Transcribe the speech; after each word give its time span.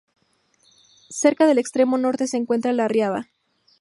Cerca 1.11 1.45
del 1.45 1.59
extremo 1.59 1.95
norte 1.99 2.25
se 2.25 2.37
encuentra 2.37 2.73
"la 2.73 2.87
Riada". 2.87 3.29